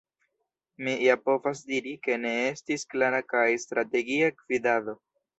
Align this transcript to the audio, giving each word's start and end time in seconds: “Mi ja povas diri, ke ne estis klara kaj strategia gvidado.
“Mi 0.85 0.93
ja 1.07 1.17
povas 1.25 1.59
diri, 1.67 1.91
ke 2.07 2.15
ne 2.23 2.31
estis 2.45 2.85
klara 2.93 3.19
kaj 3.33 3.43
strategia 3.65 4.31
gvidado. 4.39 4.97